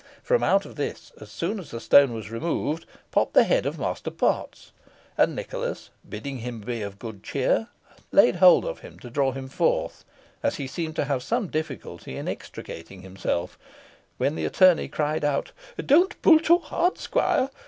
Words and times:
From 0.23 0.41
out 0.41 0.65
of 0.65 0.77
this, 0.77 1.11
as 1.21 1.29
soon 1.29 1.59
as 1.59 1.69
the 1.69 1.79
stone 1.79 2.11
was 2.11 2.31
removed, 2.31 2.87
popped 3.11 3.35
the 3.35 3.43
head 3.43 3.67
of 3.67 3.77
Master 3.77 4.09
Potts, 4.09 4.71
and 5.15 5.35
Nicholas, 5.35 5.91
bidding 6.09 6.39
him 6.39 6.61
be 6.61 6.81
of 6.81 6.97
good 6.97 7.21
cheer, 7.21 7.67
laid 8.11 8.37
hold 8.37 8.65
of 8.65 8.79
him 8.79 8.97
to 8.97 9.11
draw 9.11 9.31
him 9.31 9.47
forth, 9.47 10.03
as 10.41 10.55
he 10.55 10.65
seemed 10.65 10.95
to 10.95 11.05
have 11.05 11.21
some 11.21 11.49
difficulty 11.49 12.17
in 12.17 12.27
extricating 12.27 13.03
himself, 13.03 13.59
when 14.17 14.33
the 14.33 14.45
attorney 14.45 14.87
cried 14.87 15.23
out 15.23 15.51
"Do 15.77 15.99
not 15.99 16.15
pull 16.23 16.39
so 16.43 16.57
hard, 16.57 16.97
squire! 16.97 17.51